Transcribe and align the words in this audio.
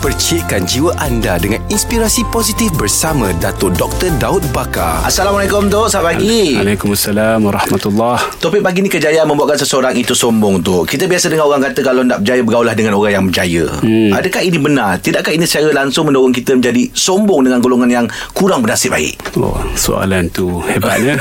Percikkan 0.00 0.64
jiwa 0.64 0.96
anda 0.96 1.36
dengan 1.36 1.60
inspirasi 1.68 2.24
positif 2.32 2.72
bersama 2.72 3.36
Dato' 3.36 3.68
Dr. 3.68 4.08
Daud 4.16 4.40
Bakar. 4.48 5.04
Assalamualaikum 5.04 5.68
Tok, 5.68 5.92
selamat 5.92 6.16
pagi. 6.16 6.56
Waalaikumsalam 6.56 7.44
warahmatullahi 7.44 8.40
Topik 8.40 8.64
pagi 8.64 8.80
ni 8.80 8.88
kejayaan 8.88 9.28
membuatkan 9.28 9.60
seseorang 9.60 9.92
itu 9.92 10.16
sombong 10.16 10.64
tu. 10.64 10.88
Kita 10.88 11.04
biasa 11.04 11.28
dengar 11.28 11.52
orang 11.52 11.68
kata 11.68 11.80
kalau 11.84 12.00
nak 12.00 12.24
berjaya 12.24 12.40
bergaulah 12.40 12.72
dengan 12.72 12.96
orang 12.96 13.12
yang 13.12 13.24
berjaya. 13.28 13.68
Hmm. 13.84 14.16
Adakah 14.16 14.40
ini 14.40 14.56
benar? 14.56 14.96
Tidakkah 15.04 15.36
ini 15.36 15.44
secara 15.44 15.68
langsung 15.84 16.08
mendorong 16.08 16.32
kita 16.32 16.56
menjadi 16.56 16.88
sombong 16.96 17.44
dengan 17.44 17.60
golongan 17.60 17.90
yang 17.92 18.06
kurang 18.32 18.64
bernasib 18.64 18.96
baik? 18.96 19.20
Oh, 19.36 19.60
soalan 19.76 20.32
tu 20.32 20.64
hebatnya. 20.64 21.20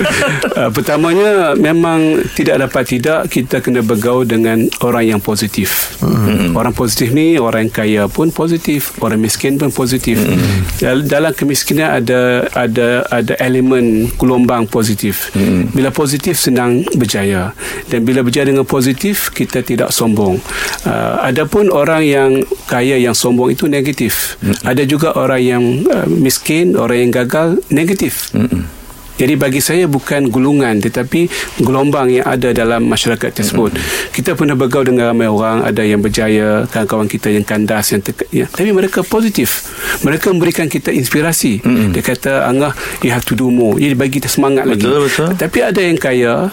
uh, 0.54 0.70
pertamanya 0.70 1.58
memang 1.58 2.22
tidak 2.38 2.62
dapat 2.62 2.94
tidak 2.94 3.26
kita 3.26 3.58
kena 3.58 3.82
bergaul 3.82 4.22
dengan 4.22 4.70
orang 4.86 5.18
yang 5.18 5.18
positif. 5.18 5.98
Hmm. 5.98 6.54
Orang 6.54 6.78
positif 6.78 7.10
ni 7.10 7.34
orang 7.34 7.66
kaya 7.66 8.06
pun 8.06 8.19
positif, 8.28 9.00
orang 9.00 9.24
miskin 9.24 9.56
pun 9.56 9.72
positif. 9.72 10.20
Hmm. 10.20 11.08
Dalam 11.08 11.32
kemiskinan 11.32 12.04
ada 12.04 12.44
ada 12.52 13.08
ada 13.08 13.32
elemen 13.40 14.12
gelombang 14.20 14.68
positif. 14.68 15.32
Hmm. 15.32 15.72
Bila 15.72 15.88
positif 15.88 16.36
senang 16.36 16.84
berjaya 16.92 17.56
dan 17.88 18.04
bila 18.04 18.20
berjaya 18.20 18.52
dengan 18.52 18.68
positif 18.68 19.32
kita 19.32 19.64
tidak 19.64 19.96
sombong. 19.96 20.36
Uh, 20.84 21.24
adapun 21.24 21.72
orang 21.72 22.04
yang 22.04 22.30
kaya 22.68 23.00
yang 23.00 23.16
sombong 23.16 23.56
itu 23.56 23.64
negatif. 23.64 24.36
Hmm. 24.44 24.76
Ada 24.76 24.84
juga 24.84 25.16
orang 25.16 25.40
yang 25.40 25.64
uh, 25.88 26.04
miskin, 26.04 26.76
orang 26.76 27.08
yang 27.08 27.10
gagal 27.24 27.56
negatif. 27.72 28.28
Hmm. 28.36 28.79
Jadi 29.20 29.36
bagi 29.36 29.60
saya 29.60 29.84
bukan 29.84 30.32
gulungan 30.32 30.80
tetapi 30.80 31.28
gelombang 31.60 32.08
yang 32.08 32.24
ada 32.24 32.56
dalam 32.56 32.88
masyarakat 32.88 33.36
tersebut. 33.36 33.76
Mm-hmm. 33.76 34.16
Kita 34.16 34.32
pernah 34.32 34.56
bergaul 34.56 34.88
dengan 34.88 35.12
ramai 35.12 35.28
orang, 35.28 35.60
ada 35.60 35.84
yang 35.84 36.00
berjaya, 36.00 36.64
kawan-kawan 36.72 37.04
kita 37.04 37.28
yang 37.28 37.44
kandas 37.44 37.92
yang 37.92 38.00
teka, 38.00 38.24
ya. 38.32 38.48
tapi 38.48 38.72
mereka 38.72 39.04
positif. 39.04 39.68
Mereka 40.00 40.32
memberikan 40.32 40.72
kita 40.72 40.88
inspirasi. 40.88 41.60
Mm-hmm. 41.60 41.92
Dia 41.92 42.02
kata, 42.02 42.32
"Angah, 42.48 42.72
you 43.04 43.12
have 43.12 43.28
to 43.28 43.36
do 43.36 43.52
more." 43.52 43.76
Jadi 43.76 43.92
bagi 43.92 44.24
kita 44.24 44.32
semangat 44.32 44.64
betul, 44.64 44.96
lagi. 44.96 45.12
Betul. 45.12 45.28
Tapi 45.36 45.58
ada 45.60 45.80
yang 45.84 45.98
kaya 46.00 46.48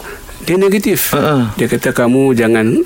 dia 0.48 0.56
negatif. 0.56 1.12
Uh-uh. 1.12 1.52
Dia 1.60 1.68
kata 1.68 1.92
kamu 1.92 2.32
jangan 2.32 2.80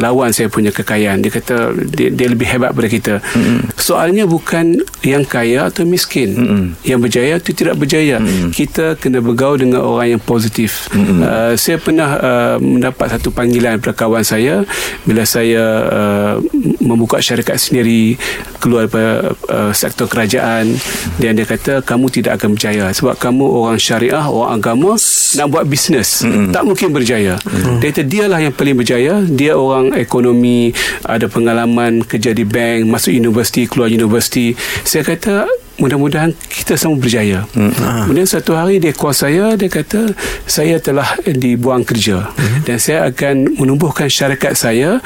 lawan 0.00 0.32
saya 0.32 0.48
punya 0.48 0.72
kekayaan. 0.72 1.20
Dia 1.20 1.28
kata 1.28 1.76
dia, 1.92 2.08
dia 2.08 2.26
lebih 2.32 2.48
hebat 2.48 2.72
daripada 2.72 2.88
kita. 2.88 3.14
Uh-uh. 3.36 3.68
Soalnya 3.76 4.24
bukan 4.24 4.80
yang 5.04 5.28
kaya 5.28 5.68
atau 5.68 5.84
miskin. 5.84 6.32
Uh-uh. 6.32 6.64
Yang 6.80 6.98
berjaya 7.04 7.32
atau 7.36 7.52
tidak 7.52 7.76
berjaya. 7.76 8.16
Uh-uh. 8.16 8.48
Kita 8.56 8.96
kena 8.96 9.20
bergaul 9.20 9.60
dengan 9.60 9.84
orang 9.84 10.16
yang 10.16 10.22
positif. 10.24 10.88
Uh-uh. 10.96 11.20
Uh, 11.20 11.52
saya 11.60 11.76
pernah 11.76 12.16
uh, 12.16 12.56
mendapat 12.56 13.12
satu 13.12 13.28
panggilan 13.28 13.76
daripada 13.76 13.92
kawan 13.92 14.24
saya 14.24 14.64
bila 15.04 15.28
saya 15.28 15.62
uh, 15.92 16.34
membuka 16.80 17.20
syarikat 17.20 17.60
sendiri 17.60 18.16
keluar 18.56 18.88
daripada 18.88 19.36
uh, 19.52 19.72
sektor 19.76 20.08
kerajaan 20.08 20.80
dan 21.20 21.36
dia 21.36 21.44
kata 21.44 21.84
kamu 21.84 22.08
tidak 22.08 22.40
akan 22.40 22.56
berjaya 22.56 22.88
sebab 22.88 23.20
kamu 23.20 23.44
orang 23.44 23.76
syariah, 23.76 24.24
orang 24.24 24.64
agama 24.64 24.96
nak 25.36 25.46
buat 25.52 25.68
bisnes. 25.68 26.24
Uh-uh. 26.24 26.48
Tak 26.56 26.64
mungkin 26.64 26.88
berjaya. 27.02 27.34
Hmm. 27.42 27.82
Dia 27.82 27.90
kata 27.90 28.02
dialah 28.06 28.38
yang 28.38 28.54
paling 28.54 28.78
berjaya. 28.78 29.14
Dia 29.26 29.58
orang 29.58 29.92
ekonomi, 29.98 30.70
ada 31.02 31.26
pengalaman 31.26 32.06
kerja 32.06 32.30
di 32.30 32.46
bank, 32.46 32.86
masuk 32.86 33.12
universiti, 33.12 33.66
keluar 33.66 33.90
universiti. 33.90 34.54
Saya 34.86 35.02
kata 35.02 35.50
mudah-mudahan 35.82 36.30
kita 36.46 36.78
semua 36.78 36.96
berjaya. 36.96 37.42
Hmm. 37.58 37.74
Kemudian 38.06 38.28
satu 38.28 38.54
hari 38.54 38.78
dia 38.78 38.94
call 38.94 39.16
saya, 39.16 39.58
dia 39.58 39.66
kata 39.66 40.14
saya 40.46 40.78
telah 40.78 41.18
dibuang 41.26 41.82
kerja 41.82 42.30
hmm. 42.30 42.62
dan 42.64 42.76
saya 42.78 43.10
akan 43.10 43.58
menumbuhkan 43.58 44.06
syarikat 44.06 44.54
saya 44.54 45.02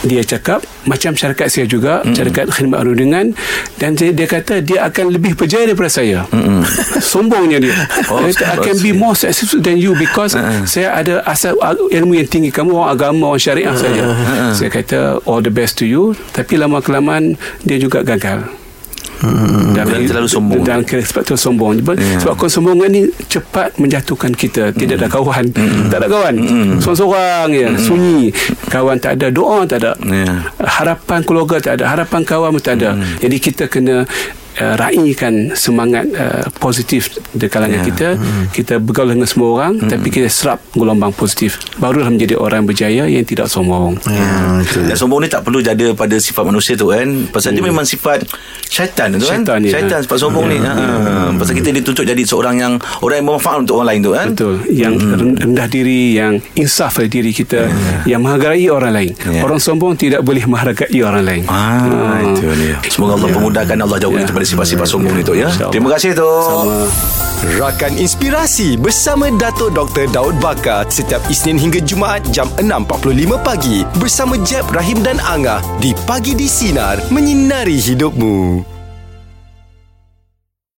dia 0.00 0.24
cakap 0.24 0.64
macam 0.88 1.12
syarikat 1.12 1.52
saya 1.52 1.68
juga 1.68 2.00
mm-hmm. 2.00 2.14
syarikat 2.16 2.46
khidmat 2.48 2.78
perundingan 2.80 3.26
dan 3.76 3.92
dia, 3.92 4.10
dia 4.16 4.24
kata 4.24 4.64
dia 4.64 4.88
akan 4.88 5.12
lebih 5.12 5.36
berjaya 5.36 5.68
daripada 5.68 5.92
saya 5.92 6.24
mm-hmm. 6.32 6.60
sombongnya 7.12 7.58
dia 7.60 7.74
oh, 8.08 8.24
dia 8.24 8.32
kata, 8.32 8.56
I 8.56 8.64
can 8.64 8.78
be 8.80 8.92
more 8.96 9.12
successful 9.12 9.60
than 9.60 9.76
you 9.76 9.92
because 9.96 10.32
uh-huh. 10.32 10.64
saya 10.64 10.96
ada 10.96 11.20
asal 11.28 11.56
ilmu 11.92 12.16
yang 12.16 12.28
tinggi 12.28 12.48
kamu 12.48 12.72
orang 12.72 12.90
agama 12.96 13.36
orang 13.36 13.42
syariah 13.42 13.72
uh-huh. 13.72 13.84
saja 13.84 14.02
uh-huh. 14.08 14.52
saya 14.56 14.70
kata 14.72 14.98
all 15.28 15.44
the 15.44 15.52
best 15.52 15.76
to 15.76 15.84
you 15.84 16.16
tapi 16.32 16.56
lama 16.56 16.80
kelamaan 16.80 17.36
dia 17.64 17.76
juga 17.76 18.00
gagal 18.00 18.59
Hmm, 19.20 19.76
dan, 19.76 19.84
dan 19.84 20.00
terlalu 20.08 20.28
sombong. 20.32 20.64
dan 20.64 20.80
sebab 20.80 21.22
tu 21.28 21.36
sombong. 21.36 21.76
Yeah. 21.76 22.24
sebab 22.24 22.34
kesombongan 22.40 22.88
ni 22.88 23.02
cepat 23.28 23.76
menjatuhkan 23.76 24.32
kita. 24.32 24.72
Tidak 24.72 24.96
ada 24.96 25.12
kawan. 25.12 25.52
Mm. 25.52 25.92
tak 25.92 25.98
ada 26.00 26.08
kawan. 26.08 26.34
Mm. 26.40 26.72
seorang-seorang 26.80 27.48
ya 27.52 27.68
mm. 27.68 27.78
sunyi. 27.84 28.32
Kawan 28.72 28.96
tak 28.96 29.20
ada. 29.20 29.28
Doa 29.28 29.68
tak 29.68 29.84
ada. 29.84 29.92
Yeah. 30.08 30.48
harapan 30.56 31.20
keluarga 31.20 31.60
tak 31.60 31.80
ada. 31.80 31.92
Harapan 31.92 32.24
kawan 32.24 32.56
pun 32.56 32.62
tak 32.64 32.80
ada. 32.80 32.96
Mm. 32.96 33.20
jadi 33.20 33.36
kita 33.36 33.64
kena 33.68 34.08
uh, 34.58 34.74
raikan 34.74 35.54
semangat 35.54 36.08
uh, 36.16 36.48
positif 36.58 37.12
di 37.30 37.46
kalangan 37.46 37.84
yeah. 37.84 37.86
kita 37.86 38.08
mm. 38.18 38.44
kita 38.50 38.74
bergaul 38.82 39.14
dengan 39.14 39.28
semua 39.28 39.48
orang 39.54 39.72
mm. 39.78 39.90
tapi 39.90 40.08
kita 40.10 40.26
serap 40.26 40.58
gelombang 40.74 41.14
positif 41.14 41.62
barulah 41.78 42.10
menjadi 42.10 42.34
orang 42.40 42.66
berjaya 42.66 43.06
yang 43.06 43.22
tidak 43.22 43.46
sombong 43.46 43.94
yeah. 44.08 44.58
yeah. 44.64 44.86
dan 44.90 44.96
sombong 44.98 45.22
ni 45.22 45.28
tak 45.30 45.46
perlu 45.46 45.62
jadi 45.62 45.94
pada 45.94 46.16
sifat 46.18 46.42
manusia 46.42 46.74
tu 46.74 46.90
kan 46.90 47.06
pasal 47.30 47.54
mm. 47.54 47.56
dia 47.60 47.64
memang 47.70 47.86
sifat 47.86 48.26
syaitan 48.66 49.14
tu 49.14 49.22
kan 49.22 49.42
syaitan, 49.44 49.58
ya. 49.62 49.72
syaitan 49.78 49.98
sifat 50.02 50.18
sombong 50.18 50.50
yeah. 50.50 50.74
ni 50.74 50.82
yeah. 50.82 51.30
Ha. 51.30 51.38
pasal 51.38 51.54
kita 51.54 51.70
dituntut 51.70 52.04
jadi 52.06 52.22
seorang 52.26 52.56
yang 52.58 52.72
orang 53.04 53.22
yang 53.22 53.26
bermanfaat 53.30 53.58
untuk 53.68 53.74
orang 53.78 53.88
lain 53.94 54.00
tu 54.02 54.12
kan 54.16 54.26
betul 54.34 54.54
yang 54.72 54.94
mm. 54.98 55.46
rendah 55.46 55.66
diri 55.70 56.18
yang 56.18 56.32
insaf 56.58 56.98
dari 56.98 57.10
diri 57.12 57.30
kita 57.30 57.70
yeah. 57.70 58.02
yang 58.16 58.20
menghargai 58.24 58.66
orang 58.72 58.92
lain 58.94 59.12
yeah. 59.28 59.46
orang 59.46 59.62
sombong 59.62 59.94
tidak 59.94 60.24
boleh 60.26 60.42
menghargai 60.46 60.98
orang 61.02 61.22
lain 61.22 61.44
ah, 61.46 61.86
ah. 61.86 62.18
itu 62.24 62.46
dia 62.58 62.76
semoga 62.90 63.18
Allah 63.18 63.28
yeah. 63.30 63.36
pemudahkan 63.38 63.78
Allah 63.78 63.98
jauhkan 64.00 64.26
yeah 64.26 64.39
daripada 64.40 64.48
sifat-sifat 64.48 64.86
sombong 64.88 65.14
ni 65.20 65.22
tu 65.22 65.36
ya. 65.36 65.52
Terima 65.68 65.92
kasih 65.92 66.16
tu. 66.16 66.24
Sama. 66.24 66.88
Rakan 67.60 67.92
Inspirasi 67.96 68.76
bersama 68.80 69.28
Dato 69.32 69.68
Dr. 69.68 70.08
Daud 70.12 70.36
Bakar 70.40 70.88
setiap 70.88 71.20
Isnin 71.28 71.60
hingga 71.60 71.80
Jumaat 71.84 72.24
jam 72.32 72.48
6.45 72.56 73.36
pagi 73.40 73.84
bersama 74.00 74.40
Jeb, 74.40 74.64
Rahim 74.72 75.04
dan 75.04 75.20
Angah 75.24 75.60
di 75.80 75.92
Pagi 76.08 76.32
di 76.36 76.48
Sinar 76.48 77.00
menyinari 77.12 77.76
hidupmu. 77.80 78.79